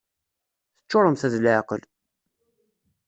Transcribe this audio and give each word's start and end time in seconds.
Teččuremt 0.79 1.25
d 1.31 1.33
leεqel! 1.43 1.81